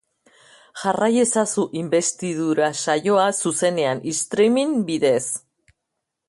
[0.83, 5.25] Jarrai ezazu inbestidura saioa, zuzenean, streaming bidez.